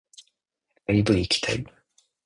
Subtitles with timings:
[0.87, 1.63] ライブ行きたい